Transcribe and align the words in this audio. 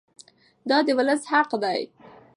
دا 0.69 0.77
د 0.85 0.87
ولس 0.97 1.21
حق 1.31 1.49
دی. 1.63 1.81